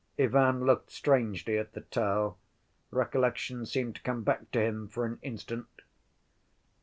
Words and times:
Ivan 0.17 0.65
looked 0.65 0.89
strangely 0.91 1.59
at 1.59 1.73
the 1.73 1.81
towel: 1.81 2.39
recollection 2.89 3.67
seemed 3.67 3.97
to 3.97 4.01
come 4.01 4.23
back 4.23 4.49
to 4.49 4.59
him 4.59 4.87
for 4.87 5.05
an 5.05 5.19
instant. 5.21 5.67